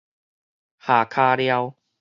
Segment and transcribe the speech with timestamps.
[0.79, 1.75] 下跤料